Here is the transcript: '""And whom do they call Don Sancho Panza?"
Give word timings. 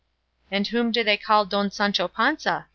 '""And 0.51 0.65
whom 0.65 0.91
do 0.91 1.03
they 1.03 1.15
call 1.15 1.45
Don 1.45 1.69
Sancho 1.69 2.07
Panza?" 2.07 2.65